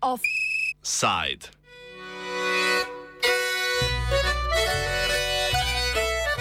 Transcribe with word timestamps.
Offside. 0.00 1.48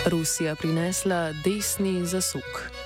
Rusija 0.05 0.55
prinesla 0.55 1.33
desni 1.43 2.05
zasuk. 2.05 2.76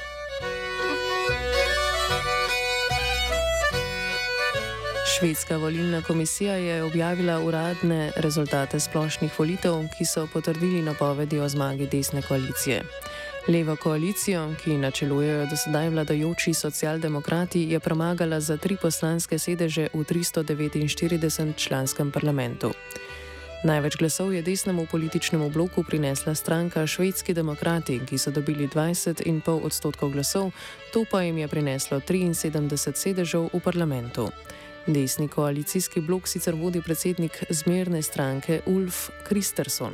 Švedska 5.21 5.57
volilna 5.57 6.01
komisija 6.01 6.53
je 6.53 6.83
objavila 6.83 7.39
uradne 7.39 8.11
rezultate 8.15 8.79
splošnih 8.79 9.39
volitev, 9.39 9.73
ki 9.97 10.05
so 10.05 10.27
potrdili 10.33 10.81
napovedi 10.81 11.39
o 11.39 11.49
zmagi 11.49 11.85
desne 11.87 12.21
koalicije. 12.21 12.81
Levo 13.47 13.75
koalicijo, 13.75 14.55
ki 14.63 14.77
načelujejo 14.77 15.45
do 15.45 15.55
sedaj 15.55 15.89
vladajoči 15.89 16.53
socialdemokrati, 16.53 17.61
je 17.61 17.79
premagala 17.79 18.39
za 18.39 18.57
tri 18.57 18.77
poslanske 18.81 19.39
sedeže 19.39 19.87
v 19.93 20.03
349 20.03 21.55
članskem 21.55 22.11
parlamentu. 22.11 22.71
Največ 23.63 23.97
glasov 23.97 24.33
je 24.33 24.41
desnemu 24.41 24.87
političnemu 24.91 25.49
bloku 25.49 25.83
prinesla 25.83 26.35
stranka 26.35 26.87
Švedski 26.87 27.33
demokrati, 27.33 27.99
ki 28.09 28.17
so 28.17 28.31
dobili 28.31 28.67
20,5 28.67 29.61
odstotkov 29.63 30.09
glasov, 30.11 30.51
to 30.93 31.05
pa 31.11 31.21
jim 31.21 31.37
je 31.37 31.47
prineslo 31.47 31.99
73 31.99 32.95
sedežev 32.95 33.49
v 33.53 33.59
parlamentu. 33.59 34.31
Desni 34.87 35.27
koalicijski 35.27 36.01
blok 36.01 36.27
sicer 36.27 36.55
vodi 36.55 36.81
predsednik 36.81 37.43
zmerne 37.49 38.01
stranke 38.01 38.61
Ulf 38.65 39.09
Kristersson, 39.27 39.93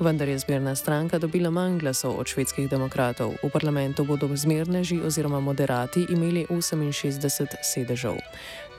vendar 0.00 0.28
je 0.28 0.38
zmerna 0.38 0.74
stranka 0.74 1.18
dobila 1.18 1.50
manj 1.50 1.78
glasov 1.78 2.14
od 2.20 2.26
švedskih 2.26 2.70
demokratov. 2.70 3.34
V 3.42 3.50
parlamentu 3.50 4.04
bodo 4.04 4.28
zmerneži 4.36 5.00
oziroma 5.02 5.40
moderati 5.40 6.06
imeli 6.10 6.46
68 6.46 7.46
sedežev. 7.62 8.16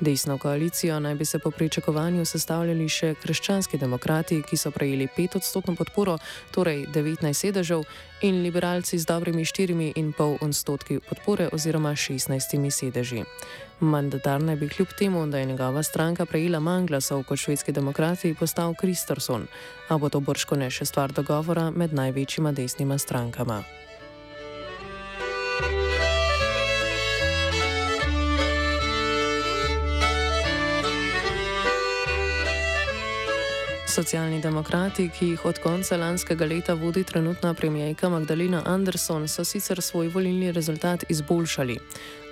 Desno 0.01 0.37
koalicijo 0.37 0.99
naj 0.99 1.15
bi 1.15 1.25
se 1.25 1.39
po 1.39 1.51
pričakovanju 1.51 2.25
sestavljali 2.25 2.89
še 2.89 3.13
krščanski 3.21 3.77
demokrati, 3.77 4.39
ki 4.41 4.57
so 4.57 4.71
prejeli 4.71 5.05
5 5.17 5.35
odstotno 5.37 5.75
podporo, 5.75 6.15
torej 6.51 6.87
19 6.95 7.33
sedežev, 7.37 7.83
in 8.21 8.41
liberalci 8.41 8.97
z 8.97 9.05
dobrimi 9.05 9.45
4,5 9.45 10.37
odstotki 10.41 10.99
podpore 11.09 11.49
oziroma 11.53 11.91
16 11.93 12.69
sedeži. 12.71 13.21
Mandatar 13.79 14.41
naj 14.41 14.55
bi 14.55 14.69
kljub 14.69 14.87
temu, 14.97 15.27
da 15.27 15.37
je 15.37 15.45
njegova 15.45 15.83
stranka 15.83 16.25
prejela 16.25 16.59
manj 16.59 16.85
glasov 16.85 17.23
kot 17.23 17.39
švedski 17.39 17.71
demokrati, 17.71 18.33
postal 18.39 18.73
Kristorsson, 18.73 19.45
a 19.87 19.97
bo 19.97 20.09
to 20.09 20.19
brško 20.19 20.55
ne 20.55 20.69
še 20.69 20.85
stvar 20.85 21.13
dogovora 21.13 21.69
med 21.69 21.93
največjima 21.93 22.51
desnima 22.51 22.97
strankama. 22.97 23.61
Socialni 33.91 34.39
demokrati, 34.41 35.09
ki 35.11 35.25
jih 35.33 35.41
od 35.45 35.57
konca 35.59 35.97
lanskega 35.97 36.45
leta 36.47 36.73
vodi 36.73 37.03
trenutna 37.03 37.53
premijejka 37.53 38.09
Magdalena 38.09 38.61
Anderson, 38.65 39.27
so 39.27 39.43
sicer 39.43 39.81
svoj 39.81 40.07
volilni 40.07 40.51
rezultat 40.51 41.03
izboljšali. 41.09 41.75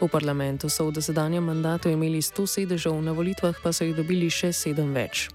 V 0.02 0.08
parlamentu 0.08 0.70
so 0.70 0.88
v 0.88 0.94
dosedanjem 0.96 1.44
mandatu 1.44 1.90
imeli 1.90 2.22
100 2.22 2.48
sedežev, 2.48 3.02
na 3.02 3.12
volitvah 3.12 3.60
pa 3.64 3.74
so 3.74 3.84
jih 3.84 3.96
dobili 3.96 4.30
še 4.32 4.54
7 4.56 4.94
več. 4.96 5.28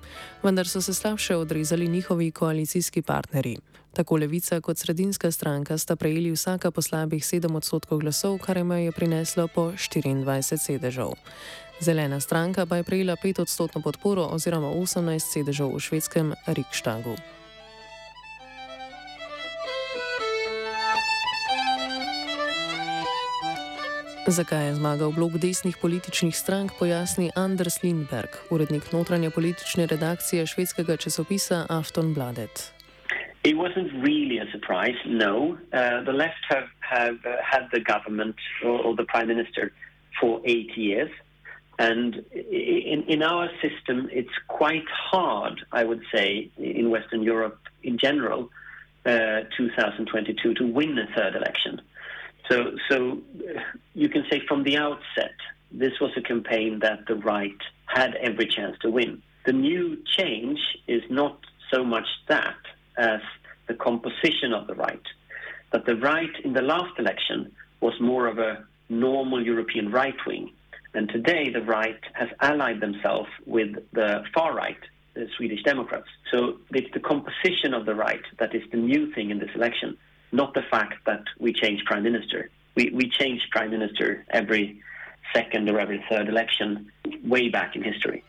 Vendar 0.42 0.68
so 0.68 0.80
se 0.80 0.94
slabše 0.94 1.36
odrezali 1.36 1.88
njihovi 1.88 2.30
koalicijski 2.30 3.02
partnerji. 3.02 3.58
Tako 3.94 4.16
levica 4.16 4.60
kot 4.60 4.78
sredinska 4.78 5.30
stranka 5.30 5.78
sta 5.78 5.96
prejeli 5.96 6.32
vsaka 6.32 6.70
po 6.70 6.82
slabih 6.82 7.22
7 7.22 7.56
odstotkov 7.56 8.00
glasov, 8.00 8.38
kar 8.38 8.56
jim 8.56 8.72
je 8.72 8.92
prineslo 8.92 9.46
po 9.48 9.70
24 9.76 10.56
sedežev. 10.56 11.12
Zelena 11.80 12.20
stranka 12.20 12.66
pa 12.66 12.76
je 12.76 12.82
prejela 12.82 13.16
5 13.16 13.40
odstotno 13.40 13.80
podporo 13.82 14.22
oziroma 14.30 14.68
18 14.68 15.18
sedežev 15.18 15.74
v 15.74 15.80
švedskem 15.80 16.34
Rikštagu. 16.46 17.16
Zakaj 24.26 24.66
je 24.66 24.74
zmagal 24.74 25.12
blok 25.12 25.32
desnih 25.36 25.76
političnih 25.76 26.36
strank, 26.36 26.72
pojasni 26.78 27.30
Anders 27.36 27.82
Lindberg, 27.82 28.28
urednik 28.50 28.92
notranje 28.92 29.30
politične 29.30 29.86
redakcije 29.86 30.46
švedskega 30.46 30.96
časopisa 30.96 31.66
Aftonbladet. 31.68 32.72
It 33.44 33.56
wasn't 33.56 33.92
really 34.00 34.38
a 34.40 34.46
surprise, 34.52 34.96
no. 35.04 35.36
Uh, 35.36 36.00
the 36.08 36.12
left 36.12 36.40
have, 36.48 36.68
have 36.80 37.18
uh, 37.28 37.36
had 37.52 37.68
the 37.74 37.80
government 37.92 38.36
or, 38.64 38.80
or 38.86 38.96
the 38.96 39.04
prime 39.04 39.28
minister 39.28 39.72
for 40.20 40.40
eight 40.46 40.72
years. 40.76 41.10
And 41.78 42.24
in, 42.32 43.04
in 43.08 43.22
our 43.22 43.48
system, 43.60 44.08
it's 44.12 44.36
quite 44.48 44.88
hard, 44.88 45.64
I 45.72 45.84
would 45.84 46.02
say, 46.14 46.50
in 46.56 46.90
Western 46.90 47.22
Europe 47.22 47.58
in 47.82 47.98
general, 47.98 48.50
uh, 49.06 49.40
2022 49.56 50.54
to 50.54 50.66
win 50.66 50.98
a 50.98 51.06
third 51.14 51.34
election. 51.34 51.80
So, 52.50 52.76
so 52.88 53.18
you 53.94 54.08
can 54.08 54.24
say 54.30 54.40
from 54.46 54.64
the 54.64 54.76
outset, 54.76 55.34
this 55.72 55.92
was 56.00 56.12
a 56.16 56.22
campaign 56.22 56.78
that 56.80 57.06
the 57.06 57.16
right 57.16 57.56
had 57.86 58.14
every 58.16 58.46
chance 58.46 58.76
to 58.82 58.90
win. 58.90 59.22
The 59.44 59.52
new 59.52 59.98
change 60.16 60.60
is 60.86 61.02
not 61.10 61.38
so 61.72 61.84
much 61.84 62.06
that 62.28 62.56
as 62.96 63.20
the 63.66 63.74
composition 63.74 64.52
of 64.52 64.66
the 64.66 64.74
right. 64.74 65.02
That 65.72 65.86
the 65.86 65.96
right 65.96 66.30
in 66.44 66.52
the 66.52 66.62
last 66.62 66.98
election 66.98 67.50
was 67.80 67.94
more 68.00 68.26
of 68.26 68.38
a 68.38 68.64
normal 68.88 69.44
European 69.44 69.90
right 69.90 70.16
wing 70.26 70.52
and 70.94 71.08
today, 71.08 71.50
the 71.50 71.62
right 71.62 72.00
has 72.12 72.28
allied 72.40 72.80
themselves 72.80 73.28
with 73.46 73.70
the 73.92 74.22
far 74.32 74.54
right, 74.54 74.78
the 75.14 75.26
Swedish 75.36 75.62
Democrats. 75.64 76.06
So 76.30 76.58
it's 76.70 76.92
the 76.94 77.00
composition 77.00 77.74
of 77.74 77.84
the 77.84 77.94
right 77.94 78.22
that 78.38 78.54
is 78.54 78.62
the 78.70 78.76
new 78.76 79.12
thing 79.12 79.30
in 79.30 79.38
this 79.40 79.50
election, 79.54 79.96
not 80.32 80.54
the 80.54 80.62
fact 80.70 80.94
that 81.06 81.24
we 81.40 81.52
change 81.52 81.84
prime 81.84 82.04
minister. 82.04 82.48
We, 82.76 82.90
we 82.94 83.10
change 83.10 83.40
prime 83.50 83.70
minister 83.70 84.24
every 84.30 84.80
second 85.34 85.68
or 85.68 85.80
every 85.80 86.04
third 86.08 86.28
election 86.28 86.90
way 87.24 87.48
back 87.48 87.74
in 87.76 87.82
history. 87.82 88.22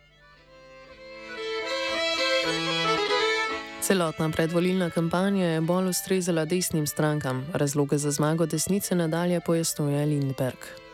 Celotna 3.82 4.32
predvolilna 4.32 4.90
kampanja 4.90 5.46
je 5.46 5.62
bolj 5.62 5.90
ustrezala 5.90 6.46
desnim 6.46 6.88
strankam. 6.88 7.46
Razloge 7.54 7.98
za 7.98 8.12
zmago 8.12 8.46
desnice 8.46 8.96
nadalje 8.96 9.40
pojasnjuje 9.46 10.06
Lindberg. 10.06 10.85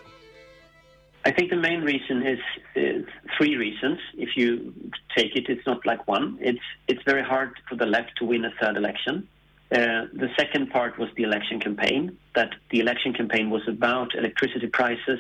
I 1.23 1.31
think 1.31 1.51
the 1.51 1.55
main 1.55 1.81
reason 1.81 2.25
is, 2.25 2.39
is, 2.75 3.05
three 3.37 3.55
reasons. 3.55 3.99
If 4.17 4.35
you 4.35 4.73
take 5.15 5.35
it, 5.35 5.49
it's 5.49 5.65
not 5.67 5.85
like 5.85 6.07
one. 6.07 6.37
It's 6.41 6.65
it's 6.87 7.03
very 7.03 7.23
hard 7.23 7.51
for 7.69 7.75
the 7.75 7.85
left 7.85 8.17
to 8.17 8.25
win 8.25 8.43
a 8.45 8.51
third 8.59 8.75
election. 8.75 9.27
Uh, 9.71 10.07
the 10.13 10.29
second 10.37 10.71
part 10.71 10.97
was 10.97 11.09
the 11.15 11.23
election 11.23 11.59
campaign. 11.59 12.17
That 12.35 12.51
the 12.71 12.79
election 12.79 13.13
campaign 13.13 13.49
was 13.49 13.61
about 13.67 14.15
electricity 14.15 14.67
prices 14.67 15.19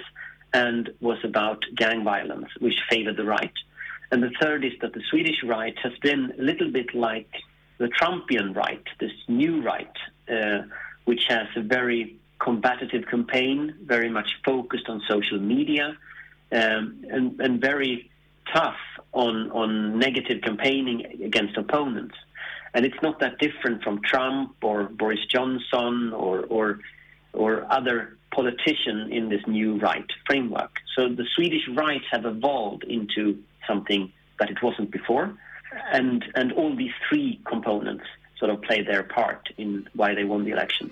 and 0.53 0.89
was 0.99 1.19
about 1.23 1.63
gang 1.75 2.03
violence, 2.03 2.49
which 2.59 2.75
favored 2.89 3.17
the 3.17 3.25
right. 3.25 3.53
And 4.11 4.21
the 4.21 4.31
third 4.41 4.65
is 4.65 4.73
that 4.81 4.93
the 4.93 5.01
Swedish 5.09 5.43
right 5.43 5.77
has 5.83 5.93
been 6.01 6.33
a 6.37 6.41
little 6.41 6.69
bit 6.69 6.93
like 6.93 7.29
the 7.77 7.87
Trumpian 7.87 8.55
right, 8.55 8.83
this 8.99 9.13
new 9.27 9.61
right, 9.61 9.95
uh, 10.29 10.63
which 11.05 11.23
has 11.29 11.47
a 11.55 11.61
very 11.61 12.17
combative 12.43 13.05
campaign, 13.07 13.75
very 13.85 14.09
much 14.09 14.29
focused 14.43 14.87
on 14.89 15.01
social 15.07 15.39
media, 15.39 15.95
um, 16.51 17.05
and, 17.09 17.39
and 17.39 17.61
very 17.61 18.09
tough 18.53 18.81
on, 19.13 19.51
on 19.51 19.99
negative 19.99 20.41
campaigning 20.41 21.23
against 21.23 21.55
opponents. 21.57 22.15
And 22.73 22.85
it's 22.85 23.01
not 23.01 23.19
that 23.19 23.37
different 23.37 23.83
from 23.83 24.01
Trump 24.01 24.55
or 24.63 24.85
Boris 24.85 25.23
Johnson 25.29 26.13
or, 26.13 26.41
or, 26.45 26.79
or 27.33 27.65
other 27.71 28.17
politicians 28.33 29.11
in 29.11 29.29
this 29.29 29.41
new 29.45 29.77
right 29.77 30.05
framework. 30.25 30.71
So 30.95 31.09
the 31.09 31.25
Swedish 31.35 31.67
right 31.75 32.01
have 32.11 32.25
evolved 32.25 32.83
into 32.85 33.43
something 33.67 34.11
that 34.39 34.49
it 34.49 34.57
wasn't 34.63 34.89
before. 34.91 35.37
And, 35.91 36.23
and 36.35 36.53
all 36.53 36.75
these 36.75 36.95
three 37.07 37.39
components 37.45 38.05
sort 38.39 38.51
of 38.51 38.61
play 38.61 38.81
their 38.81 39.03
part 39.03 39.49
in 39.57 39.87
why 39.93 40.15
they 40.15 40.23
won 40.23 40.43
the 40.45 40.51
election. 40.51 40.91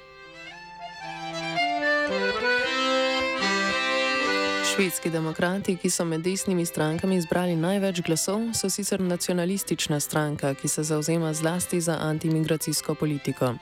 Švedski 4.79 5.09
demokrati, 5.09 5.73
ki 5.75 5.89
so 5.91 6.05
med 6.07 6.21
desnimi 6.23 6.63
strankami 6.65 7.17
zbrali 7.19 7.55
največ 7.59 7.99
glasov, 8.07 8.45
so 8.55 8.69
sicer 8.71 9.01
nacionalistična 9.03 9.99
stranka, 9.99 10.53
ki 10.55 10.67
se 10.71 10.83
zauzema 10.87 11.33
zlasti 11.33 11.81
za 11.81 11.97
antimigracijsko 11.99 12.95
politiko. 12.95 13.53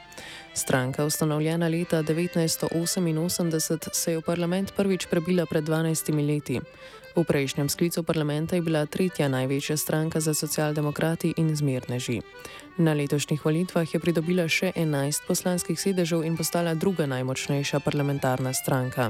Stranka, 0.53 1.05
ustanovljena 1.05 1.67
leta 1.67 2.03
1988, 2.03 3.89
se 3.93 4.11
je 4.11 4.17
v 4.17 4.21
parlament 4.21 4.75
prvič 4.77 5.07
prebila 5.09 5.45
pred 5.45 5.63
12 5.63 6.27
leti. 6.27 6.61
V 7.17 7.25
prejšnjem 7.25 7.65
sklicu 7.65 8.05
parlamenta 8.05 8.53
je 8.55 8.61
bila 8.61 8.85
tretja 8.85 9.25
največja 9.25 9.77
stranka 9.77 10.21
za 10.21 10.37
socialdemokrati 10.37 11.33
in 11.41 11.49
zmerneži. 11.55 12.21
Na 12.77 12.93
letošnjih 12.93 13.41
volitvah 13.41 13.89
je 13.89 13.97
pridobila 13.97 14.45
še 14.45 14.69
11 14.77 15.25
poslanskih 15.25 15.73
sedežev 15.81 16.21
in 16.21 16.37
postala 16.37 16.77
druga 16.77 17.09
najmočnejša 17.09 17.81
parlamentarna 17.81 18.53
stranka. 18.53 19.09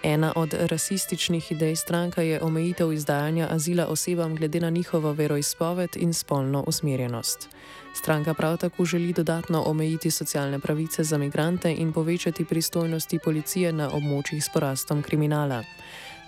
Ena 0.00 0.32
od 0.32 0.56
rasističnih 0.56 1.52
idej 1.52 1.76
stranka 1.76 2.24
je 2.24 2.40
omejitev 2.40 2.92
izdajanja 2.92 3.52
azila 3.52 3.86
osebam 3.86 4.32
glede 4.32 4.60
na 4.60 4.70
njihovo 4.70 5.12
veroizpoved 5.12 6.00
in 6.00 6.16
spolno 6.16 6.64
usmerjenost. 6.66 7.52
Stranka 7.94 8.34
prav 8.34 8.56
tako 8.56 8.84
želi 8.84 9.12
dodatno 9.12 9.62
omejiti 9.66 10.10
socialne 10.10 10.58
pravice 10.58 11.04
za 11.04 11.18
migrante 11.18 11.74
in 11.78 11.92
povečati 11.92 12.44
pristojnosti 12.44 13.18
policije 13.18 13.72
na 13.72 13.90
območjih 13.90 14.44
s 14.44 14.48
porastom 14.48 15.02
kriminala. 15.02 15.62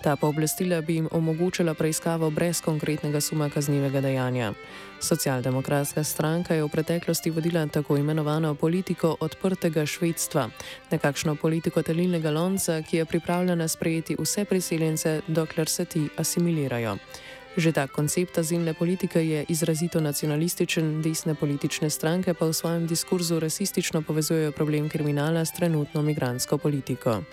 Ta 0.05 0.15
pooblastila 0.15 0.81
bi 0.81 0.95
jim 0.95 1.07
omogočila 1.11 1.73
preiskavo 1.73 2.29
brez 2.29 2.61
konkretnega 2.61 3.21
suma 3.21 3.49
kaznivega 3.49 4.01
dejanja. 4.01 4.53
Socialdemokratska 5.01 6.03
stranka 6.03 6.53
je 6.53 6.63
v 6.63 6.69
preteklosti 6.69 7.29
vodila 7.29 7.67
tako 7.67 7.97
imenovano 7.97 8.55
politiko 8.55 9.15
odprtega 9.19 9.85
švedstva, 9.85 10.49
nekakšno 10.91 11.35
politiko 11.35 11.81
telilnega 11.81 12.31
lonca, 12.31 12.81
ki 12.81 12.97
je 12.97 13.05
pripravljena 13.05 13.67
sprejeti 13.67 14.15
vse 14.19 14.45
priseljence, 14.45 15.21
dokler 15.27 15.69
se 15.69 15.85
ti 15.85 16.07
asimilirajo. 16.17 16.97
Že 17.57 17.71
ta 17.71 17.87
koncept 17.87 18.37
azilne 18.37 18.73
politike 18.73 19.23
je 19.23 19.45
izrazito 19.47 20.01
nacionalističen, 20.01 21.01
desne 21.01 21.35
politične 21.35 21.89
stranke 21.89 22.33
pa 22.33 22.45
v 22.45 22.53
svojem 22.53 22.87
diskurzu 22.87 23.39
rasistično 23.39 24.01
povezujejo 24.01 24.51
problem 24.51 24.89
kriminala 24.89 25.45
s 25.45 25.55
trenutno 25.55 26.01
migransko 26.01 26.57
politiko. 26.57 27.23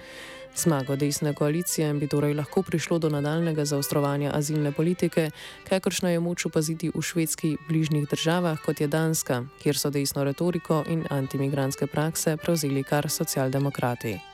Zmago 0.56 0.96
desne 0.96 1.34
koalicije 1.34 1.94
bi 1.94 2.06
torej 2.06 2.34
lahko 2.34 2.62
prišlo 2.62 2.98
do 2.98 3.08
nadaljnega 3.08 3.64
zaostrovanja 3.64 4.30
azilne 4.34 4.72
politike, 4.72 5.30
kakršno 5.69 6.08
je 6.08 6.20
moč 6.20 6.46
opaziti 6.46 6.90
v 6.94 7.02
švedskih 7.02 7.58
bližnjih 7.69 8.08
državah, 8.08 8.60
kot 8.62 8.80
je 8.80 8.86
Danska, 8.86 9.44
kjer 9.62 9.78
so 9.78 9.90
desno 9.90 10.24
retoriko 10.24 10.84
in 10.86 11.06
antimigranske 11.10 11.86
prakse 11.86 12.36
prevzeli 12.36 12.84
kar 12.84 13.10
socialdemokrati. 13.10 14.31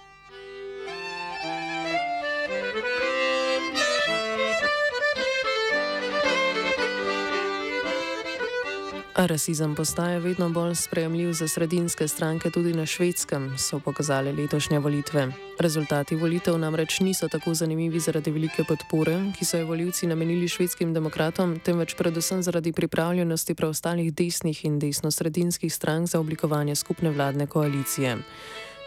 Rasizem 9.26 9.74
postaje 9.74 10.20
vedno 10.20 10.48
bolj 10.48 10.74
sprejemljiv 10.74 11.32
za 11.32 11.48
sredinske 11.48 12.08
stranke 12.08 12.50
tudi 12.50 12.72
na 12.72 12.86
švedskem, 12.86 13.58
so 13.58 13.80
pokazali 13.80 14.32
letošnje 14.32 14.78
volitve. 14.78 15.28
Rezultati 15.58 16.16
volitev 16.16 16.58
namreč 16.58 17.00
niso 17.00 17.28
tako 17.28 17.54
zanimivi 17.54 18.00
zaradi 18.00 18.30
velike 18.30 18.64
podpore, 18.64 19.16
ki 19.38 19.44
so 19.44 19.58
jo 19.58 19.66
voljivci 19.66 20.06
namenili 20.06 20.48
švedskim 20.48 20.94
demokratom, 20.94 21.58
temveč 21.58 21.94
predvsem 21.98 22.42
zaradi 22.42 22.72
pripravljenosti 22.72 23.54
preostalih 23.54 24.14
desnih 24.14 24.64
in 24.64 24.78
desno-sredinskih 24.78 25.74
strank 25.74 26.08
za 26.08 26.20
oblikovanje 26.20 26.74
skupne 26.74 27.10
vladne 27.10 27.46
koalicije. 27.46 28.16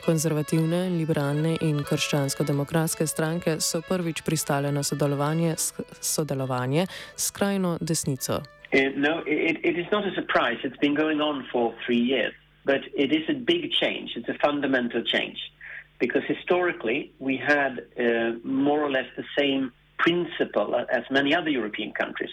Konzervativne, 0.06 0.90
liberalne 0.90 1.58
in 1.62 1.84
krščansko-demokratske 1.84 3.08
stranke 3.08 3.60
so 3.60 3.82
prvič 3.90 4.22
pristale 4.22 4.72
na 4.72 4.84
sodelovanje 4.84 5.56
s 5.60 5.74
skrajno 7.18 7.78
desnico. 7.82 8.42
Uh, 8.74 8.90
no, 8.96 9.20
it, 9.26 9.60
it 9.64 9.78
is 9.78 9.86
not 9.92 10.08
a 10.08 10.14
surprise. 10.14 10.58
It's 10.64 10.78
been 10.78 10.96
going 10.96 11.20
on 11.20 11.48
for 11.52 11.76
three 11.86 12.00
years. 12.00 12.34
But 12.64 12.82
it 12.96 13.12
is 13.12 13.28
a 13.28 13.34
big 13.34 13.72
change. 13.72 14.12
It's 14.16 14.30
a 14.30 14.38
fundamental 14.42 15.04
change. 15.04 15.40
Because 16.00 16.24
historically, 16.28 17.12
we 17.20 17.38
had 17.38 17.86
uh, 18.00 18.38
more 18.44 18.82
or 18.82 18.92
less 18.92 19.08
the 19.18 19.26
same 19.38 19.72
principle 19.98 20.76
as 20.76 21.04
many 21.12 21.36
other 21.36 21.50
European 21.50 21.92
countries. 21.92 22.32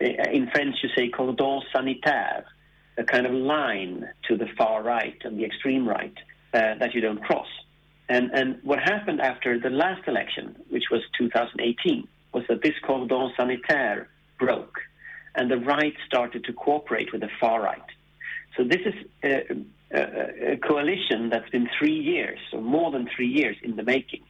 Uh, 0.00 0.06
in 0.30 0.50
French, 0.50 0.76
you 0.82 0.90
say 0.94 1.08
cordon 1.08 1.62
sanitaire, 1.72 2.44
a 2.98 3.04
kind 3.04 3.26
of 3.26 3.32
line 3.32 4.08
to 4.28 4.36
the 4.36 4.46
far 4.58 4.82
right 4.82 5.16
and 5.24 5.38
the 5.38 5.44
extreme 5.44 5.88
right 5.88 6.14
uh, 6.52 6.74
that 6.78 6.94
you 6.94 7.00
don't 7.00 7.22
cross. 7.22 7.48
And, 8.08 8.30
and 8.32 8.58
what 8.62 8.78
happened 8.78 9.20
after 9.20 9.58
the 9.58 9.70
last 9.70 10.06
election, 10.06 10.56
which 10.68 10.84
was 10.90 11.02
2018, 11.18 12.06
was 12.32 12.44
that 12.48 12.62
this 12.62 12.74
cordon 12.84 13.32
sanitaire 13.36 14.08
broke 14.38 14.78
and 15.36 15.50
the 15.50 15.58
right 15.58 15.94
started 16.06 16.44
to 16.44 16.52
cooperate 16.52 17.12
with 17.12 17.20
the 17.20 17.30
far 17.40 17.62
right. 17.62 17.90
So 18.56 18.64
this 18.64 18.80
is 18.86 18.94
a, 19.22 19.42
a, 19.92 20.52
a 20.52 20.56
coalition 20.56 21.28
that's 21.30 21.50
been 21.50 21.68
three 21.78 21.98
years, 21.98 22.38
or 22.52 22.60
more 22.60 22.90
than 22.90 23.08
three 23.14 23.28
years 23.28 23.56
in 23.62 23.76
the 23.76 23.82
making, 23.82 24.22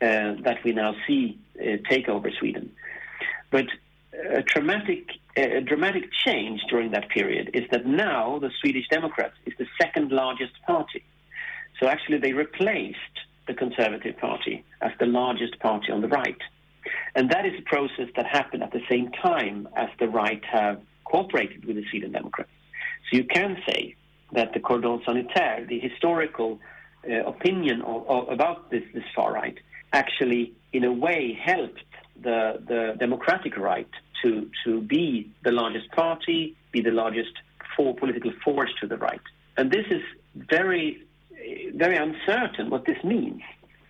uh, 0.00 0.40
that 0.46 0.58
we 0.64 0.72
now 0.72 0.94
see 1.06 1.38
uh, 1.60 1.76
take 1.90 2.08
over 2.08 2.30
Sweden. 2.38 2.72
But 3.50 3.66
a 4.12 4.42
a 5.36 5.60
dramatic 5.60 6.04
change 6.26 6.60
during 6.70 6.90
that 6.92 7.08
period 7.10 7.50
is 7.52 7.64
that 7.70 7.84
now 7.86 8.38
the 8.38 8.50
Swedish 8.60 8.88
Democrats 8.88 9.34
is 9.44 9.52
the 9.58 9.66
second 9.80 10.10
largest 10.10 10.54
party. 10.66 11.04
So 11.78 11.88
actually, 11.88 12.18
they 12.18 12.32
replaced 12.32 12.96
the 13.46 13.54
Conservative 13.54 14.16
Party 14.16 14.64
as 14.80 14.92
the 14.98 15.06
largest 15.06 15.58
party 15.60 15.92
on 15.92 16.00
the 16.00 16.08
right. 16.08 16.40
And 17.16 17.30
that 17.30 17.46
is 17.46 17.54
a 17.58 17.62
process 17.62 18.08
that 18.14 18.26
happened 18.26 18.62
at 18.62 18.72
the 18.72 18.82
same 18.90 19.10
time 19.10 19.66
as 19.74 19.88
the 19.98 20.06
right 20.06 20.44
have 20.44 20.82
cooperated 21.04 21.64
with 21.64 21.76
the 21.76 21.84
Sweden 21.90 22.12
Democrats. 22.12 22.50
So 23.10 23.16
you 23.16 23.24
can 23.24 23.56
say 23.66 23.96
that 24.32 24.52
the 24.52 24.60
cordon 24.60 25.00
sanitaire, 25.06 25.64
the 25.66 25.80
historical 25.80 26.60
uh, 27.08 27.24
opinion 27.24 27.80
of, 27.80 28.06
of, 28.06 28.28
about 28.28 28.70
this, 28.70 28.82
this 28.92 29.04
far 29.14 29.32
right, 29.32 29.56
actually, 29.94 30.52
in 30.74 30.84
a 30.84 30.92
way, 30.92 31.38
helped 31.42 31.84
the, 32.22 32.62
the 32.68 32.96
democratic 32.98 33.56
right 33.56 33.88
to, 34.22 34.50
to 34.64 34.82
be 34.82 35.30
the 35.42 35.52
largest 35.52 35.90
party, 35.92 36.54
be 36.70 36.82
the 36.82 36.90
largest 36.90 37.32
for 37.76 37.94
political 37.94 38.32
force 38.44 38.70
to 38.80 38.86
the 38.86 38.98
right. 38.98 39.20
And 39.56 39.70
this 39.70 39.86
is 39.90 40.02
very, 40.34 41.02
very 41.74 41.96
uncertain 41.96 42.68
what 42.68 42.84
this 42.84 43.02
means, 43.04 43.40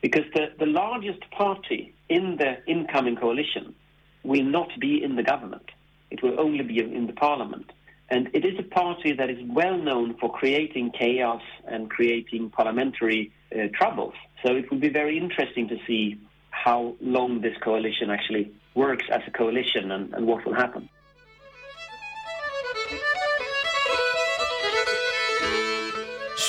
because 0.07 0.31
the, 0.35 0.53
the 0.61 0.67
largest 0.67 1.29
party 1.33 1.93
in 2.09 2.37
the 2.37 2.53
incoming 2.69 3.17
coalition 3.17 3.75
will 4.23 4.45
not 4.45 4.69
be 4.79 5.03
in 5.03 5.17
the 5.17 5.23
government. 5.25 5.69
It 6.13 6.23
will 6.23 6.39
only 6.39 6.63
be 6.63 6.79
in 6.79 7.09
the 7.09 7.13
parliament. 7.13 7.73
And 8.09 8.29
it 8.33 8.45
is 8.45 8.57
a 8.57 8.63
party 8.63 9.15
that 9.15 9.31
is 9.31 9.39
well 9.49 9.77
known 9.77 10.17
for 10.21 10.33
creating 10.33 10.93
chaos 10.97 11.43
and 11.67 11.91
creating 11.91 12.51
parliamentary 12.51 13.33
uh, 13.53 13.67
troubles. 13.75 14.15
So 14.45 14.55
it 14.55 14.71
will 14.71 14.79
be 14.79 14.91
very 14.91 15.19
interesting 15.19 15.67
to 15.71 15.77
see 15.89 16.21
how 16.51 16.95
long 17.01 17.41
this 17.41 17.57
coalition 17.61 18.09
actually 18.09 18.53
works 18.77 19.07
as 19.11 19.23
a 19.27 19.33
coalition 19.33 19.91
and, 19.91 20.15
and 20.15 20.25
what 20.25 20.47
will 20.47 20.55
happen. 20.55 20.89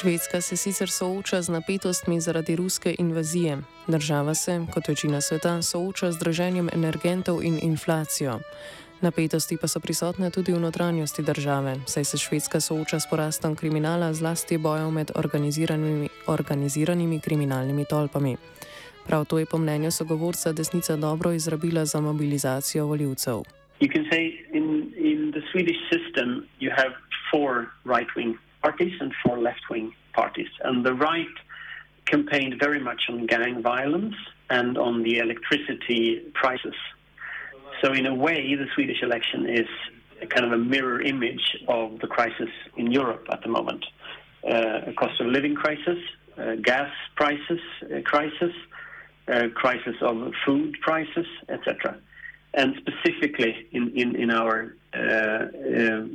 Švedska 0.01 0.41
se 0.41 0.57
sicer 0.57 0.89
sooča 0.89 1.41
z 1.41 1.49
napetostmi 1.49 2.21
zaradi 2.21 2.55
ruske 2.55 2.95
invazije. 2.99 3.57
Država 3.87 4.33
se, 4.33 4.65
kot 4.73 4.87
večina 4.87 5.21
sveta, 5.21 5.61
sooča 5.61 6.11
z 6.11 6.19
draženjem 6.19 6.69
energentov 6.73 7.43
in 7.43 7.59
inflacijo. 7.61 8.39
Napetosti 9.01 9.57
pa 9.61 9.67
so 9.67 9.79
prisotne 9.79 10.29
tudi 10.31 10.53
v 10.53 10.59
notranjosti 10.59 11.23
države, 11.23 11.75
saj 11.85 12.03
se 12.03 12.17
Švedska 12.17 12.59
sooča 12.59 12.99
s 12.99 13.09
porastom 13.09 13.55
kriminala, 13.55 14.13
zlasti 14.13 14.57
bojev 14.57 14.91
med 14.91 15.11
organiziranimi, 15.15 16.09
organiziranimi 16.27 17.19
kriminalnimi 17.19 17.85
tolpami. 17.89 18.37
Prav 19.07 19.25
to 19.25 19.39
je 19.39 19.45
po 19.45 19.57
mnenju 19.57 19.91
sogovorca 19.91 20.51
desnica 20.51 20.95
dobro 20.95 21.31
izrabila 21.31 21.85
za 21.85 22.01
mobilizacijo 22.01 22.85
voljivcev. 22.85 23.41
In, 24.53 24.93
in 24.97 25.33
parties 28.67 28.93
and 28.99 29.13
four 29.23 29.37
left 29.39 29.63
wing 29.69 29.93
parties. 30.13 30.51
And 30.67 30.85
the 30.85 30.93
right 30.93 31.35
campaigned 32.05 32.55
very 32.59 32.81
much 32.89 33.01
on 33.09 33.25
gang 33.25 33.61
violence 33.61 34.15
and 34.49 34.77
on 34.77 35.03
the 35.03 35.19
electricity 35.19 36.21
prices. 36.33 36.77
So, 37.81 37.93
in 37.93 38.05
a 38.05 38.15
way, 38.25 38.55
the 38.55 38.67
Swedish 38.75 39.01
election 39.01 39.41
is 39.61 39.69
kind 40.33 40.45
of 40.45 40.51
a 40.51 40.57
mirror 40.57 40.99
image 41.01 41.45
of 41.67 41.99
the 41.99 42.07
crisis 42.07 42.51
in 42.75 42.91
Europe 42.91 43.25
at 43.31 43.41
the 43.43 43.49
moment 43.49 43.85
uh, 44.43 44.91
a 44.91 44.93
cost 44.93 45.19
of 45.21 45.27
living 45.27 45.55
crisis, 45.55 45.99
uh, 46.37 46.55
gas 46.71 46.91
prices 47.15 47.61
uh, 47.83 48.01
crisis, 48.03 48.53
uh, 49.31 49.47
crisis 49.63 49.95
of 50.01 50.15
food 50.45 50.75
prices, 50.81 51.27
etc 51.49 51.97
and 52.57 52.75
specifically 52.77 53.67
in, 53.71 54.31
our 54.31 54.75
uh, 54.93 54.99
uh, 54.99 56.05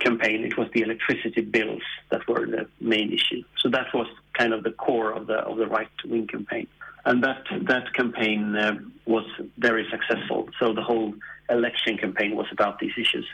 campaign, 0.00 0.44
it 0.44 0.58
was 0.58 0.68
the 0.74 0.82
electricity 0.82 1.40
bills 1.40 1.82
that 2.10 2.26
were 2.28 2.46
the 2.46 2.66
main 2.80 3.12
issue. 3.12 3.42
So 3.58 3.70
that 3.70 3.94
was 3.94 4.08
kind 4.32 4.52
of 4.52 4.64
the 4.64 4.72
core 4.72 5.12
of 5.12 5.28
the 5.28 5.38
of 5.50 5.56
the 5.56 5.68
right 5.68 5.88
wing 6.04 6.26
campaign, 6.26 6.66
and 7.04 7.22
that 7.22 7.44
that 7.62 7.94
campaign 7.94 8.56
uh, 8.56 8.78
was 9.06 9.24
very 9.56 9.86
successful. 9.88 10.48
So 10.58 10.74
the 10.74 10.82
whole 10.82 11.14
election 11.48 11.96
campaign 11.96 12.34
was 12.34 12.48
about 12.50 12.80
these 12.80 12.96
issues. 12.98 13.26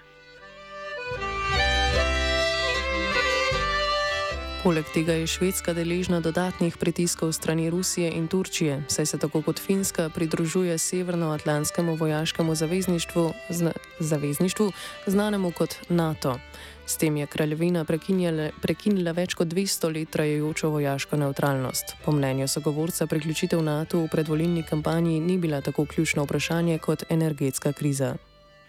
Poleg 4.60 4.84
tega 4.92 5.16
je 5.16 5.24
Švedska 5.26 5.72
deležna 5.72 6.20
dodatnih 6.20 6.76
pritiskov 6.76 7.32
strani 7.32 7.70
Rusije 7.70 8.12
in 8.12 8.28
Turčije, 8.28 8.84
saj 8.88 9.06
se 9.06 9.18
tako 9.18 9.42
kot 9.42 9.58
Finska 9.58 10.10
pridružuje 10.12 10.78
Severnoatlantskemu 10.78 11.94
vojaškemu 11.96 12.54
zavezništvu, 12.54 13.32
zna, 13.50 13.72
zavezništvu, 13.98 14.72
znanemu 15.06 15.52
kot 15.56 15.74
NATO. 15.88 16.36
S 16.86 16.96
tem 16.96 17.16
je 17.16 17.26
kraljevina 17.26 17.84
prekinila 18.62 19.12
več 19.12 19.34
kot 19.34 19.48
200 19.48 19.94
let 19.94 20.10
trajajočo 20.10 20.68
vojaško 20.68 21.16
neutralnost. 21.16 21.96
Po 22.04 22.12
mnenju 22.12 22.48
sogovorca, 22.48 23.06
priključitev 23.06 23.62
NATO 23.62 24.04
v 24.04 24.08
predvolilni 24.12 24.62
kampanji 24.62 25.20
ni 25.20 25.38
bila 25.38 25.60
tako 25.60 25.86
ključno 25.86 26.24
vprašanje 26.24 26.78
kot 26.78 27.04
energetska 27.08 27.72
kriza. 27.72 28.16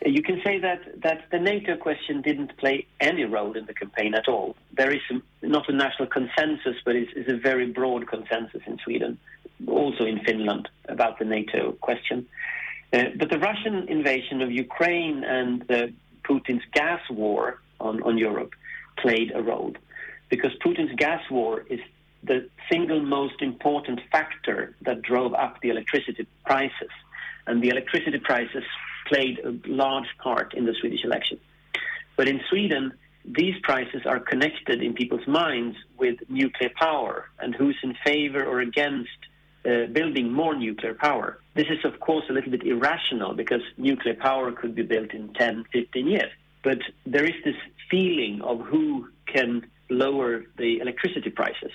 You 0.03 0.23
can 0.23 0.41
say 0.43 0.57
that, 0.59 1.01
that 1.03 1.25
the 1.31 1.37
NATO 1.37 1.77
question 1.77 2.21
didn't 2.21 2.57
play 2.57 2.87
any 2.99 3.23
role 3.23 3.55
in 3.55 3.67
the 3.67 3.73
campaign 3.73 4.15
at 4.15 4.27
all. 4.27 4.55
There 4.75 4.91
is 4.91 5.01
not 5.43 5.69
a 5.69 5.73
national 5.73 6.07
consensus, 6.07 6.77
but 6.83 6.95
it's, 6.95 7.11
it's, 7.15 7.29
a 7.29 7.37
very 7.37 7.67
broad 7.71 8.07
consensus 8.07 8.61
in 8.65 8.79
Sweden, 8.83 9.19
also 9.67 10.05
in 10.05 10.19
Finland, 10.23 10.69
about 10.85 11.19
the 11.19 11.25
NATO 11.25 11.73
question. 11.73 12.25
Uh, 12.91 13.05
but 13.17 13.29
the 13.29 13.37
Russian 13.37 13.87
invasion 13.89 14.41
of 14.41 14.51
Ukraine 14.51 15.23
and 15.23 15.69
uh, 15.69 15.87
Putin's 16.23 16.63
gas 16.73 17.01
war 17.11 17.61
on, 17.79 18.01
on 18.01 18.17
Europe 18.17 18.53
played 18.97 19.31
a 19.35 19.41
role. 19.43 19.73
Because 20.29 20.51
Putin's 20.65 20.95
gas 20.95 21.21
war 21.29 21.63
is 21.69 21.79
the 22.23 22.49
single 22.71 23.01
most 23.01 23.41
important 23.41 23.99
factor 24.11 24.75
that 24.81 25.03
drove 25.03 25.35
up 25.35 25.61
the 25.61 25.69
electricity 25.69 26.25
prices. 26.43 26.89
And 27.45 27.61
the 27.61 27.69
electricity 27.69 28.19
prices 28.19 28.63
played 29.11 29.39
a 29.39 29.53
large 29.67 30.07
part 30.23 30.53
in 30.53 30.65
the 30.65 30.73
Swedish 30.79 31.03
election. 31.03 31.39
But 32.17 32.27
in 32.27 32.39
Sweden, 32.49 32.93
these 33.25 33.55
prices 33.63 34.01
are 34.05 34.19
connected 34.19 34.81
in 34.81 34.93
people's 34.93 35.27
minds 35.27 35.77
with 35.97 36.17
nuclear 36.27 36.71
power 36.79 37.29
and 37.39 37.53
who's 37.53 37.77
in 37.83 37.95
favor 38.05 38.43
or 38.43 38.61
against 38.61 39.09
uh, 39.65 39.85
building 39.91 40.31
more 40.31 40.55
nuclear 40.55 40.95
power. 40.95 41.39
This 41.53 41.67
is, 41.69 41.85
of 41.85 41.99
course, 41.99 42.25
a 42.29 42.33
little 42.33 42.51
bit 42.51 42.63
irrational 42.63 43.33
because 43.33 43.61
nuclear 43.77 44.15
power 44.15 44.51
could 44.51 44.73
be 44.73 44.83
built 44.83 45.11
in 45.13 45.33
10, 45.33 45.65
15 45.71 46.07
years. 46.07 46.31
But 46.63 46.79
there 47.05 47.25
is 47.25 47.37
this 47.43 47.55
feeling 47.89 48.41
of 48.41 48.61
who 48.61 49.09
can 49.27 49.69
lower 49.89 50.43
the 50.57 50.79
electricity 50.79 51.29
prices. 51.29 51.71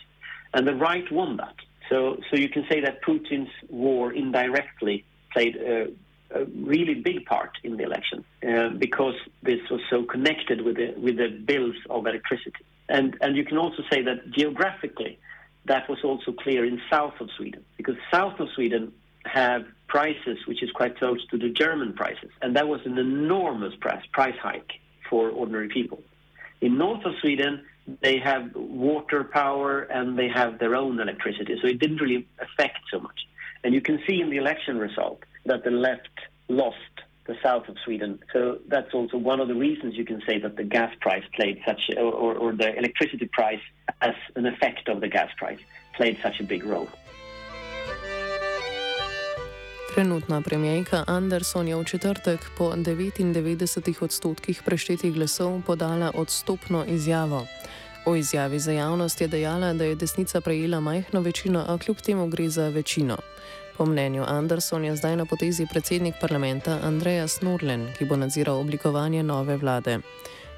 And 0.53 0.67
the 0.67 0.75
right 0.75 1.11
won 1.13 1.37
that. 1.37 1.55
So, 1.89 2.19
so 2.31 2.37
you 2.37 2.49
can 2.49 2.65
say 2.69 2.81
that 2.81 3.03
Putin's 3.03 3.51
war 3.69 4.13
indirectly 4.13 5.05
played 5.33 5.57
a 5.57 5.93
a 6.35 6.45
really 6.45 6.95
big 6.95 7.25
part 7.27 7.59
in 7.63 7.77
the 7.77 7.85
election 7.85 8.25
uh, 8.47 8.71
because 8.71 9.15
this 9.43 9.61
was 9.71 9.81
so 9.91 10.05
connected 10.05 10.63
with 10.63 10.77
the 10.77 10.95
with 10.97 11.17
the 11.17 11.29
bills 11.29 11.77
of 11.91 12.07
electricity. 12.07 12.65
And 12.89 13.17
and 13.21 13.37
you 13.37 13.45
can 13.45 13.59
also 13.59 13.83
say 13.91 14.03
that 14.03 14.31
geographically, 14.31 15.19
that 15.67 15.89
was 15.89 15.99
also 16.05 16.33
clear 16.33 16.65
in 16.65 16.81
south 16.91 17.15
of 17.21 17.29
Sweden 17.37 17.65
because 17.77 17.97
south 18.13 18.39
of 18.41 18.49
Sweden 18.55 18.93
have 19.25 19.65
prices 19.89 20.39
which 20.47 20.63
is 20.63 20.71
quite 20.73 20.99
close 20.99 21.25
to 21.29 21.39
the 21.39 21.51
German 21.51 21.93
prices, 21.93 22.31
and 22.43 22.57
that 22.57 22.69
was 22.69 22.81
an 22.85 22.99
enormous 22.99 23.75
price 23.81 24.05
price 24.13 24.39
hike 24.41 24.73
for 25.09 25.31
ordinary 25.31 25.69
people. 25.69 26.03
In 26.61 26.79
north 26.79 27.05
of 27.05 27.15
Sweden, 27.21 27.65
they 28.03 28.19
have 28.19 28.55
water 28.55 29.23
power 29.25 29.83
and 29.83 30.19
they 30.19 30.29
have 30.29 30.59
their 30.59 30.75
own 30.75 30.99
electricity, 30.99 31.57
so 31.61 31.69
it 31.69 31.79
didn't 31.79 32.01
really 32.01 32.27
affect 32.41 32.79
so 32.91 32.99
much. 33.01 33.21
And 33.63 33.75
you 33.75 33.81
can 33.81 34.01
see 34.07 34.21
in 34.21 34.31
the 34.31 34.37
election 34.37 34.79
result 34.79 35.23
that 35.47 35.65
the 35.65 35.71
left 35.71 36.17
lost 36.49 36.95
the 37.27 37.37
south 37.43 37.69
of 37.69 37.77
Sweden. 37.85 38.19
So 38.33 38.59
that's 38.69 38.95
also 38.95 39.17
one 39.19 39.41
of 39.41 39.49
the 39.49 39.55
reasons 39.55 39.97
you 39.97 40.05
can 40.05 40.23
say 40.27 40.39
that 40.39 40.57
the 40.57 40.65
gas 40.65 40.93
price 41.01 41.25
played 41.35 41.61
such, 41.67 41.91
or, 41.97 42.35
or, 42.35 42.53
the 42.53 42.77
electricity 42.79 43.29
price 43.33 43.65
as 44.01 44.15
an 44.37 44.47
effect 44.47 44.89
of 44.89 45.01
the 45.01 45.09
gas 45.09 45.31
price 45.37 45.59
played 45.97 46.19
such 46.23 46.41
a 46.41 46.45
big 46.45 46.65
role. 46.65 46.89
Trenutna 49.95 50.43
premijejka 50.43 51.05
Anderson 51.07 51.69
je 51.69 51.77
v 51.77 51.85
četrtek 51.85 52.41
po 52.59 52.65
99 52.65 54.03
odstotkih 54.05 54.63
preštetih 54.63 55.15
glasov 55.15 55.63
podala 55.67 56.11
odstopno 56.15 56.85
izjavo. 56.89 57.47
O 58.07 58.17
izjavi 58.17 58.59
za 58.59 58.73
javnost 58.73 59.21
je 59.21 59.29
dejala, 59.29 59.73
da 59.73 59.85
je 59.85 59.95
desnica 59.95 60.41
prejela 60.41 60.81
majhno 60.81 61.21
večino, 61.21 61.65
a 61.69 61.79
kljub 61.79 61.97
temu 61.97 62.29
gre 62.29 62.49
za 62.49 62.69
večino. 62.69 63.17
Po 63.77 63.87
mnenju 63.87 64.25
Anderson 64.27 64.85
je 64.85 64.97
zdaj 64.97 65.17
na 65.17 65.25
potezi 65.25 65.67
predsednik 65.67 66.15
parlamenta 66.21 66.79
Andreja 66.83 67.29
Snurlen, 67.29 67.89
ki 67.99 68.05
bo 68.05 68.17
nadziral 68.17 68.57
oblikovanje 68.61 69.23
nove 69.23 69.57
vlade. 69.57 69.99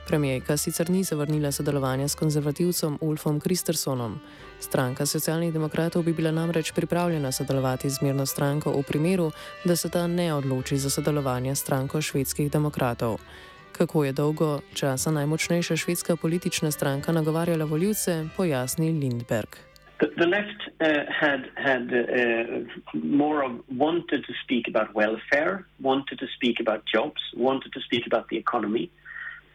Premijejka 0.07 0.57
sicer 0.57 0.91
ni 0.91 1.05
zavrnila 1.05 1.53
sodelovanja 1.53 2.09
s 2.09 2.15
konzervativcem 2.15 2.99
Ulfom 3.01 3.41
Kristersonom. 3.41 4.21
Stranka 4.61 5.07
socialnih 5.07 5.53
demokratov 5.53 6.03
bi 6.03 6.13
bila 6.13 6.31
namreč 6.31 6.73
pripravljena 6.73 7.33
sodelovati 7.33 7.91
z 7.91 8.03
mirno 8.03 8.27
stranko 8.27 8.71
v 8.71 8.83
primeru, 8.83 9.33
da 9.65 9.77
se 9.77 9.89
ta 9.89 10.07
ne 10.07 10.35
odloči 10.35 10.79
za 10.79 10.91
sodelovanje 10.91 11.55
s 11.55 11.61
stranko 11.61 12.03
švedskih 12.03 12.51
demokratov. 12.51 13.19
Kako 13.73 14.05
je 14.05 14.13
dolgo 14.13 14.61
časa 14.75 15.11
najmočnejša 15.11 15.77
švedska 15.77 16.17
politična 16.17 16.71
stranka 16.71 17.13
nagovarjala 17.13 17.65
voljivce, 17.65 18.29
pojasni 18.37 18.93
Lindberg. 18.93 19.49
The, 20.01 20.27
left 20.27 20.63
uh, 20.81 21.11
had 21.13 21.51
had 21.57 21.93
uh, 21.93 22.95
more 22.95 23.43
of 23.43 23.61
wanted 23.69 24.25
to 24.25 24.33
speak 24.45 24.69
about 24.69 24.95
welfare, 24.95 25.67
wanted 25.81 26.21
to 26.21 26.29
speak 26.37 26.61
about 26.61 26.85
jobs, 26.87 27.21
wanted 27.37 27.73
to 27.73 27.81
speak 27.81 28.07
about 28.07 28.29
the 28.29 28.37
economy, 28.37 28.93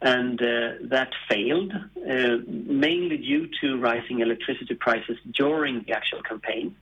and 0.02 0.42
uh, 0.42 0.74
that 0.82 1.12
failed 1.30 1.72
uh, 1.74 2.38
mainly 2.46 3.18
due 3.18 3.48
to 3.62 3.80
rising 3.80 4.20
electricity 4.20 4.76
prices 4.76 5.18
during 5.32 5.84
the 5.84 5.94
actual 5.94 6.22
campaign, 6.24 6.76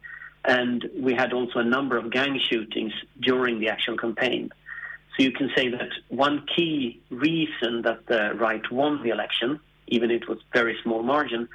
and 0.43 0.89
we 0.97 1.13
had 1.13 1.31
also 1.31 1.59
a 1.59 1.63
number 1.63 1.97
of 1.97 2.09
gang 2.09 2.39
shootings 2.49 2.93
during 3.19 3.59
the 3.59 3.69
actual 3.69 3.95
campaign. 3.95 4.49
So 5.15 5.23
you 5.23 5.31
can 5.31 5.51
say 5.55 5.69
that 5.69 5.89
one 6.07 6.47
key 6.55 6.99
reason 7.11 7.83
that 7.83 8.07
the 8.07 8.33
right 8.33 8.65
won 8.71 9.03
the 9.03 9.09
election, 9.09 9.59
even 9.87 10.09
if 10.09 10.23
it 10.23 10.29
was 10.29 10.39
very 10.51 10.77
small 10.81 11.03
margin, 11.03 11.47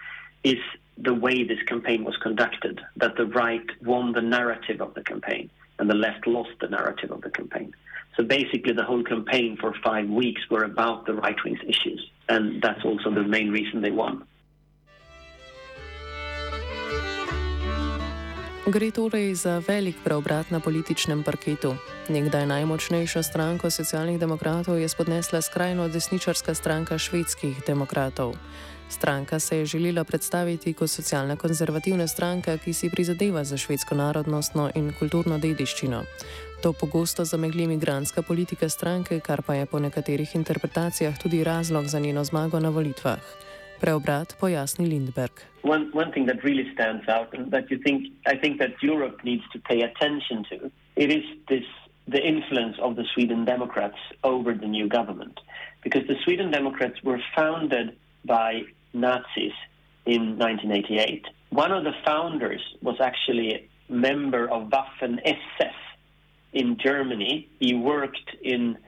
is 0.44 0.60
the 0.98 1.14
way 1.14 1.44
this 1.44 1.62
campaign 1.66 2.04
was 2.04 2.16
conducted, 2.16 2.80
that 2.96 3.16
the 3.16 3.26
right 3.26 3.66
won 3.82 4.12
the 4.12 4.22
narrative 4.22 4.80
of 4.80 4.94
the 4.94 5.02
campaign 5.02 5.50
and 5.78 5.90
the 5.90 5.94
left 5.94 6.26
lost 6.26 6.50
the 6.60 6.68
narrative 6.68 7.10
of 7.10 7.20
the 7.20 7.30
campaign. 7.30 7.74
So 8.16 8.22
basically, 8.22 8.72
the 8.72 8.84
whole 8.84 9.04
campaign 9.04 9.58
for 9.60 9.74
five 9.84 10.08
weeks 10.08 10.40
were 10.50 10.64
about 10.64 11.04
the 11.04 11.14
right 11.14 11.36
wing's 11.44 11.60
issues, 11.66 12.10
and 12.28 12.62
that's 12.62 12.82
also 12.84 13.10
the 13.10 13.22
main 13.22 13.50
reason 13.50 13.82
they 13.82 13.90
won. 13.90 14.26
Gre 18.66 18.90
torej 18.90 19.35
za 19.35 19.62
velik 19.62 19.94
preobrat 20.02 20.50
na 20.50 20.58
političnem 20.58 21.23
parketu. 21.23 21.78
Nekdaj 22.11 22.46
najmočnejšo 22.50 23.23
stranko 23.23 23.70
socialnih 23.70 24.18
demokratov 24.18 24.82
je 24.82 24.88
spodnesla 24.88 25.38
skrajno 25.38 25.87
desničarska 25.88 26.54
stranka 26.54 26.99
švedskih 26.99 27.62
demokratov. 27.66 28.35
Stranka 28.90 29.38
se 29.38 29.58
je 29.58 29.66
želela 29.66 30.04
predstaviti 30.04 30.75
kot 30.75 30.90
socialna 30.90 31.37
konzervativna 31.37 32.06
stranka, 32.06 32.58
ki 32.58 32.73
si 32.73 32.90
prizadeva 32.90 33.44
za 33.44 33.56
švedsko 33.56 33.94
narodnostno 33.94 34.70
in 34.75 34.92
kulturno 34.99 35.38
dediščino. 35.38 36.02
To 36.62 36.73
pogosto 36.73 37.25
zamegli 37.25 37.62
imigranska 37.62 38.23
politika 38.23 38.68
stranke, 38.68 39.20
kar 39.20 39.42
pa 39.42 39.54
je 39.54 39.66
po 39.66 39.78
nekaterih 39.78 40.35
interpretacijah 40.35 41.18
tudi 41.23 41.44
razlog 41.44 41.87
za 41.87 41.99
njeno 41.99 42.25
zmago 42.25 42.61
na 42.61 42.68
volitvah. 42.68 43.23
Preobrat 43.80 44.35
pojasni 44.40 44.88
Lindberg. 44.88 45.30
One, 45.62 45.90
one 45.92 46.12
thing 46.12 46.26
that 46.26 46.42
really 46.45 46.73
stands 46.75 47.09
out 47.09 47.35
and 47.37 47.50
that 47.50 47.71
you 47.71 47.78
think 47.78 48.09
I 48.26 48.37
think 48.37 48.59
that 48.59 48.83
Europe 48.83 49.25
needs 49.25 49.42
to 49.52 49.59
pay 49.59 49.83
attention 49.83 50.45
to 50.50 50.71
it 50.97 51.11
is 51.11 51.25
this 51.49 51.64
the 52.09 52.23
influence 52.25 52.76
of 52.80 52.97
the 52.97 53.04
Sweden 53.14 53.45
Democrats 53.45 53.99
over 54.23 54.54
the 54.54 54.66
new 54.66 54.88
government 54.88 55.40
because 55.83 56.06
the 56.06 56.16
Sweden 56.25 56.50
Democrats 56.50 57.02
were 57.02 57.21
founded 57.35 57.97
by 58.25 58.62
Nazis 58.92 59.52
in 60.04 60.38
1988. 60.38 61.26
One 61.50 61.73
of 61.73 61.85
the 61.85 61.92
founders 62.04 62.62
was 62.80 62.97
actually 63.00 63.54
a 63.54 63.92
member 63.92 64.49
of 64.49 64.71
Waffen 64.71 65.18
SS 65.25 65.75
in 66.52 66.76
Germany. 66.78 67.49
He 67.61 67.75
worked 67.75 68.30
in 68.42 68.78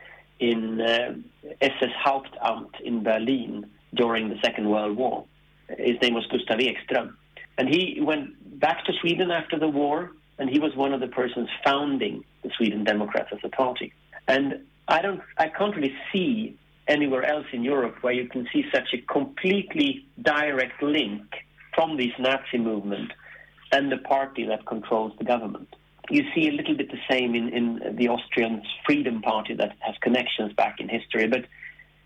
in 0.41 0.81
uh, 0.81 1.15
SS 1.61 1.95
Hauptamt 2.05 2.81
in 2.81 3.03
Berlin 3.03 3.67
during 3.95 4.29
the 4.29 4.37
Second 4.43 4.69
World 4.69 4.97
War. 4.97 5.25
His 5.69 5.97
name 6.01 6.15
was 6.15 6.27
Gustav 6.27 6.59
Ekström. 6.59 7.15
And 7.57 7.69
he 7.69 8.01
went 8.01 8.61
back 8.61 8.85
to 8.87 8.93
Sweden 9.01 9.31
after 9.31 9.59
the 9.59 9.69
war, 9.69 10.13
and 10.39 10.49
he 10.49 10.59
was 10.59 10.75
one 10.77 10.93
of 10.93 11.01
the 11.01 11.09
persons 11.09 11.49
founding 11.65 12.25
the 12.43 12.51
Sweden 12.57 12.85
Democrats 12.85 13.31
as 13.33 13.41
a 13.45 13.49
party. 13.49 13.93
And 14.27 14.65
I 14.87 15.03
don't, 15.03 15.21
I 15.37 15.49
can't 15.49 15.75
really 15.75 15.95
see 16.13 16.57
anywhere 16.87 17.25
else 17.25 17.47
in 17.53 17.63
Europe 17.63 17.97
where 18.01 18.13
you 18.13 18.29
can 18.29 18.49
see 18.53 18.65
such 18.73 18.95
a 18.95 18.99
completely 19.13 20.07
direct 20.23 20.83
link 20.83 21.23
from 21.75 21.97
this 21.97 22.13
Nazi 22.19 22.59
movement 22.59 23.13
and 23.73 23.93
the 23.93 23.99
party 23.99 24.47
that 24.47 24.67
controls 24.67 25.13
the 25.19 25.25
government. 25.25 25.69
You 26.11 26.25
see 26.35 26.49
a 26.49 26.53
little 26.53 26.75
bit 26.75 26.91
the 26.91 27.01
same 27.11 27.35
in, 27.35 27.51
in 27.51 27.97
the 27.97 28.09
Austrian 28.09 28.63
Freedom 28.87 29.21
Party 29.21 29.55
that 29.55 29.77
has 29.81 29.95
connections 30.01 30.55
back 30.55 30.77
in 30.81 30.89
history, 30.89 31.27
but 31.27 31.45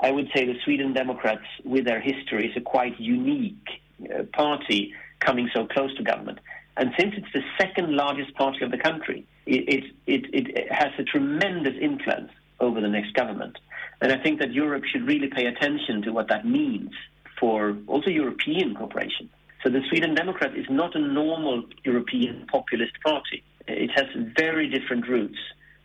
I 0.02 0.10
would 0.10 0.28
say 0.34 0.44
the 0.44 0.58
Sweden 0.64 0.92
Democrats, 0.92 1.44
with 1.64 1.84
their 1.84 2.00
history, 2.00 2.50
is 2.50 2.56
a 2.56 2.60
quite 2.60 2.98
unique 3.00 3.68
uh, 4.02 4.24
party 4.32 4.92
coming 5.20 5.48
so 5.54 5.66
close 5.66 5.94
to 5.96 6.02
government. 6.02 6.40
And 6.76 6.90
since 6.98 7.14
it's 7.16 7.32
the 7.32 7.42
second 7.56 7.94
largest 7.94 8.34
party 8.34 8.64
of 8.64 8.72
the 8.72 8.78
country, 8.78 9.24
it, 9.46 9.84
it, 10.06 10.24
it, 10.32 10.48
it 10.56 10.72
has 10.72 10.90
a 10.98 11.04
tremendous 11.04 11.74
influence 11.80 12.32
over 12.58 12.80
the 12.80 12.88
next 12.88 13.14
government. 13.14 13.58
And 14.00 14.12
I 14.12 14.20
think 14.20 14.40
that 14.40 14.52
Europe 14.52 14.84
should 14.84 15.06
really 15.06 15.28
pay 15.28 15.46
attention 15.46 16.02
to 16.02 16.10
what 16.10 16.28
that 16.28 16.44
means 16.44 16.90
for 17.38 17.76
also 17.86 18.10
European 18.10 18.74
cooperation. 18.74 19.30
So 19.62 19.70
the 19.70 19.82
Sweden 19.88 20.16
Democrat 20.16 20.56
is 20.56 20.66
not 20.68 20.96
a 20.96 20.98
normal 20.98 21.64
European 21.84 22.46
populist 22.50 23.00
party. 23.04 23.44
It 23.68 23.90
has 23.94 24.06
very 24.36 24.68
different 24.68 25.06
roots 25.08 25.38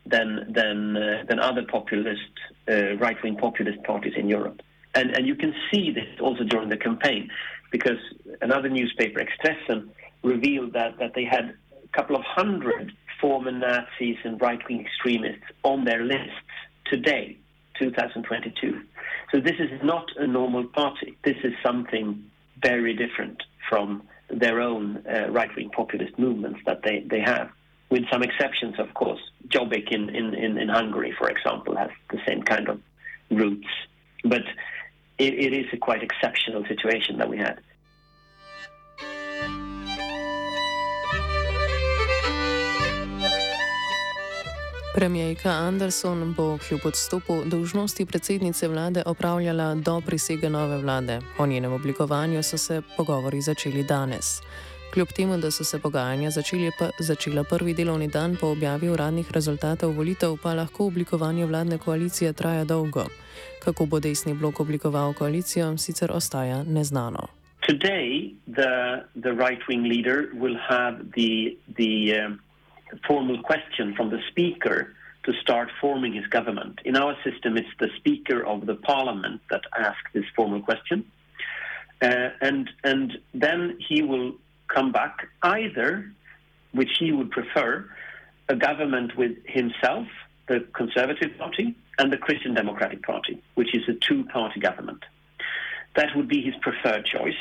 than 0.09 0.51
than 0.53 0.97
uh, 0.97 1.23
than 1.27 1.39
other 1.39 1.63
populist 1.63 2.33
uh, 2.69 2.95
right 2.97 3.17
wing 3.23 3.37
populist 3.37 3.83
parties 3.83 4.13
in 4.15 4.27
Europe. 4.29 4.61
And 4.95 5.11
and 5.15 5.27
you 5.27 5.35
can 5.35 5.53
see 5.71 5.91
this 5.91 6.09
also 6.19 6.43
during 6.43 6.69
the 6.69 6.77
campaign, 6.77 7.29
because 7.71 7.99
another 8.41 8.69
newspaper, 8.69 9.19
Expressen, 9.19 9.89
revealed 10.23 10.73
that 10.73 10.97
that 10.99 11.13
they 11.13 11.25
had 11.25 11.55
a 11.83 11.97
couple 11.97 12.15
of 12.15 12.23
hundred 12.23 12.93
former 13.21 13.51
Nazis 13.51 14.17
and 14.23 14.39
right 14.41 14.59
wing 14.67 14.85
extremists 14.85 15.45
on 15.63 15.85
their 15.85 16.03
lists 16.03 16.51
today, 16.85 17.37
2022. 17.79 18.81
So 19.31 19.39
this 19.39 19.55
is 19.59 19.71
not 19.83 20.05
a 20.17 20.27
normal 20.27 20.65
party. 20.65 21.17
This 21.23 21.37
is 21.43 21.53
something 21.65 22.23
very 22.61 22.93
different 22.95 23.41
from 23.69 24.03
their 24.29 24.61
own 24.61 25.03
uh, 25.07 25.29
right 25.29 25.53
wing 25.55 25.69
populist 25.69 26.17
movements 26.17 26.59
that 26.65 26.81
they, 26.83 27.05
they 27.09 27.19
have. 27.19 27.49
With 27.89 28.03
some 28.11 28.23
exceptions, 28.23 28.79
of 28.79 28.93
course. 28.93 29.21
Jobbik 29.47 29.91
in, 29.91 30.09
in, 30.09 30.57
in, 30.57 30.69
Hungary, 30.69 31.13
for 31.17 31.29
example, 31.29 31.75
has 31.77 31.89
the 32.11 32.19
same 32.27 32.43
kind 32.43 32.67
of 32.67 32.81
roots. 33.31 33.67
But 34.23 34.43
it, 35.17 35.33
it 35.33 35.53
is 35.53 35.67
a 35.73 35.77
quite 35.77 36.03
exceptional 36.03 36.65
situation 36.65 37.17
that 37.17 37.29
we 37.29 37.37
had. 37.37 37.61
Premijejka 44.97 45.49
Anderson 45.49 46.33
bo 46.33 46.57
kljub 46.57 46.85
odstopu 46.85 47.33
dolžnosti 47.45 48.05
predsednice 48.05 48.67
vlade 48.67 49.03
opravljala 49.05 49.75
do 49.75 50.01
prisege 50.01 50.49
nove 50.49 50.77
vlade. 50.77 51.19
O 51.37 51.45
njenem 51.47 51.73
oblikovanju 51.73 52.43
so 52.43 52.57
se 52.57 52.81
pogovori 52.97 53.41
začeli 53.41 53.83
danes. 53.83 54.41
Kljub 54.93 55.07
temu, 55.15 55.37
da 55.37 55.51
so 55.51 55.63
se 55.63 55.79
pogajanja 55.79 56.29
začeli 56.29 56.71
pa, 56.79 56.89
začela 56.99 57.43
prvi 57.43 57.73
delovni 57.73 58.07
dan 58.07 58.37
po 58.41 58.47
objavi 58.47 58.89
uradnih 58.89 59.31
rezultatov 59.31 59.91
volitev, 59.91 60.37
pa 60.43 60.53
lahko 60.53 60.87
oblikovanje 60.87 61.45
vladne 61.45 61.77
koalicije 61.77 62.33
traja 62.33 62.63
dolgo. 62.63 63.05
Kako 63.63 63.85
bo 63.85 63.99
desni 63.99 64.33
blok 64.33 64.59
oblikoval 64.59 65.13
koalicijo, 65.13 65.77
sicer 65.77 66.11
ostaja 66.11 66.63
neznano. 66.63 67.27
Today, 67.67 68.33
the, 68.47 69.03
the 69.21 69.33
right-wing 69.33 69.83
leader 69.83 70.29
will 70.33 70.57
have 70.69 70.95
the, 71.15 71.57
the 71.75 72.15
um, 72.21 72.39
formal 73.07 73.41
question 73.43 73.93
from 73.95 74.09
the 74.09 74.21
speaker 74.31 74.95
to 75.23 75.33
start 75.41 75.69
forming 75.81 76.13
his 76.13 76.25
government. 76.27 76.79
In 76.85 76.95
our 76.95 77.15
system, 77.23 77.57
it's 77.57 77.75
the 77.79 77.89
speaker 77.97 78.45
of 78.45 78.65
the 78.65 78.75
parliament 78.75 79.41
that 79.49 79.61
asks 79.77 80.09
this 80.13 80.25
formal 80.33 80.61
question. 80.61 81.03
Uh, 82.01 82.29
and, 82.41 82.69
and 82.83 83.19
then 83.33 83.77
he 83.89 84.01
will 84.01 84.31
come 84.73 84.91
back 84.91 85.27
either, 85.43 86.11
which 86.71 86.89
he 86.99 87.11
would 87.11 87.31
prefer, 87.31 87.89
a 88.49 88.55
government 88.55 89.17
with 89.17 89.37
himself, 89.45 90.07
the 90.47 90.65
Conservative 90.73 91.37
Party, 91.37 91.75
and 91.99 92.11
the 92.11 92.17
Christian 92.17 92.53
Democratic 92.53 93.03
Party, 93.03 93.41
which 93.55 93.75
is 93.75 93.83
a 93.89 93.93
two 93.93 94.23
party 94.25 94.59
government. 94.59 95.03
That 95.95 96.15
would 96.15 96.27
be 96.27 96.41
his 96.41 96.53
preferred 96.61 97.05
choice. 97.05 97.33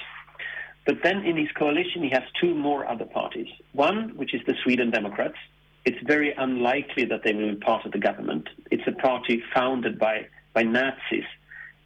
But 0.87 1.03
then 1.03 1.25
in 1.25 1.37
his 1.37 1.49
coalition, 1.59 2.03
he 2.03 2.11
has 2.11 2.23
two 2.41 2.55
more 2.55 2.89
other 2.89 3.05
parties. 3.05 3.49
One, 3.73 4.17
which 4.17 4.33
is 4.33 4.41
the 4.47 4.55
Sweden 4.63 4.91
Democrats. 4.91 5.37
It's 5.85 5.99
very 6.07 6.33
unlikely 6.33 7.05
that 7.07 7.23
they 7.25 7.35
will 7.35 7.51
be 7.51 7.57
part 7.57 7.85
of 7.85 7.93
the 7.93 7.99
government. 7.99 8.49
It's 8.71 8.87
a 8.87 8.93
party 8.93 9.43
founded 9.55 9.99
by, 9.99 10.27
by 10.55 10.63
Nazis 10.63 11.25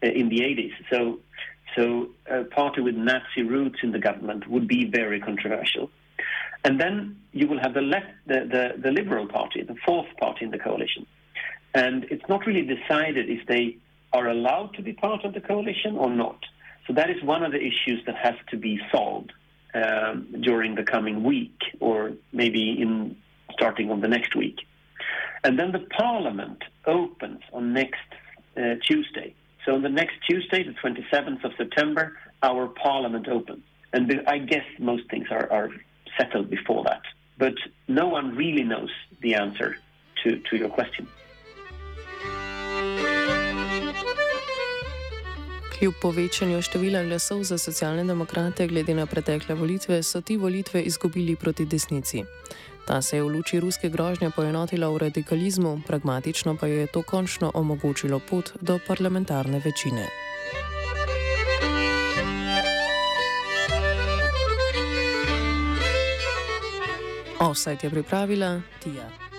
uh, 0.02 0.09
in 0.09 0.28
the 0.28 0.40
80s. 0.40 0.73
So, 0.90 1.20
so 1.77 2.09
a 2.27 2.45
party 2.45 2.81
with 2.81 2.95
Nazi 2.95 3.43
roots 3.43 3.79
in 3.83 3.93
the 3.93 3.99
government 3.99 4.49
would 4.49 4.67
be 4.67 4.85
very 4.85 5.21
controversial. 5.21 5.91
And 6.65 6.81
then 6.81 7.17
you 7.33 7.47
will 7.49 7.59
have 7.61 7.75
the, 7.75 7.81
left, 7.81 8.12
the, 8.27 8.41
the, 8.50 8.83
the 8.83 8.91
Liberal 8.91 9.26
Party, 9.26 9.63
the 9.63 9.76
fourth 9.87 10.09
party 10.19 10.45
in 10.45 10.50
the 10.50 10.59
coalition. 10.59 11.06
And 11.75 12.04
it's 12.04 12.28
not 12.28 12.47
really 12.47 12.63
decided 12.63 13.30
if 13.30 13.47
they 13.47 13.76
are 14.13 14.28
allowed 14.28 14.75
to 14.75 14.83
be 14.83 14.93
part 14.93 15.25
of 15.25 15.35
the 15.35 15.41
coalition 15.41 15.97
or 15.97 16.11
not. 16.11 16.41
So 16.87 16.93
that 16.95 17.11
is 17.11 17.23
one 17.23 17.45
of 17.45 17.52
the 17.52 17.59
issues 17.59 18.02
that 18.06 18.17
has 18.17 18.35
to 18.50 18.56
be 18.56 18.80
solved 18.91 19.33
um, 19.75 20.35
during 20.41 20.75
the 20.75 20.83
coming 20.83 21.23
week, 21.23 21.59
or 21.78 22.13
maybe 22.33 22.76
in 22.80 23.17
starting 23.52 23.91
on 23.91 24.00
the 24.00 24.09
next 24.09 24.35
week. 24.35 24.59
And 25.45 25.59
then 25.59 25.73
the 25.73 25.87
Parliament 25.97 26.63
opens 26.87 27.41
on 27.52 27.73
next 27.73 28.00
uh, 28.56 28.75
Tuesday. 28.83 29.35
So 29.64 29.75
on 29.75 29.82
the 29.82 29.88
next 29.88 30.14
Tuesday, 30.28 30.62
the 30.62 30.75
27th 30.82 31.44
of 31.44 31.52
September, 31.56 32.16
our 32.42 32.68
Parliament 32.68 33.28
opens. 33.28 33.64
And 33.92 34.23
I 34.26 34.38
guess 34.38 34.64
most 34.78 35.10
things 35.10 35.28
are, 35.30 35.50
are 35.52 35.70
settled 36.18 36.49
before 36.50 36.84
that. 36.84 37.02
But 37.38 37.54
no 37.88 38.06
one 38.08 38.36
really 38.36 38.62
knows 38.62 38.90
the 39.20 39.34
answer 39.34 39.76
to, 40.23 40.38
to 40.50 40.56
your 40.56 40.68
question. 40.68 41.06
Kljub 45.78 45.94
povečanju 46.02 46.60
števila 46.62 47.00
glasov 47.08 47.42
za 47.49 47.56
socialne 47.58 48.04
demokrate 48.04 48.66
glede 48.68 48.94
na 48.94 49.06
pretekle 49.06 49.54
volitve, 49.54 50.02
so 50.02 50.20
ti 50.20 50.36
volitve 50.36 50.82
izgubili 50.82 51.36
proti 51.36 51.64
desnici. 51.64 52.25
Ta 52.86 53.02
se 53.02 53.16
je 53.16 53.23
v 53.23 53.28
luči 53.28 53.60
ruske 53.60 53.88
grožnje 53.88 54.30
poenotila 54.30 54.88
v 54.88 54.99
radikalizmu, 54.99 55.82
pragmatično 55.86 56.56
pa 56.56 56.66
je 56.66 56.86
to 56.86 57.02
končno 57.02 57.50
omogočilo 57.54 58.19
pot 58.19 58.52
do 58.60 58.78
parlamentarne 58.86 59.62
večine. 59.64 60.06
Offset 67.40 67.84
je 67.84 67.90
pripravila 67.90 68.60
Tija. 68.82 69.29